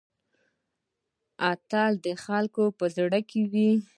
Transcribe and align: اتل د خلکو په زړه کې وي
اتل 1.51 1.91
د 2.05 2.07
خلکو 2.23 2.63
په 2.77 2.85
زړه 2.95 3.19
کې 3.29 3.41
وي 3.51 3.71